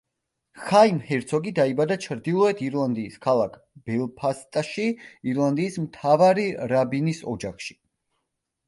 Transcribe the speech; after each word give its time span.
ხაიმ 0.67 0.95
ჰერცოგი 1.09 1.51
დაიბადა 1.59 1.97
ჩრდილოეთ 2.05 2.63
ირლანდიის 2.69 3.19
ქალაქ 3.27 3.61
ბელფასტში 3.91 4.87
ირლანდიის 5.35 5.79
მთავარი 5.87 6.49
რაბინის 6.75 7.23
ოჯახში. 7.37 7.81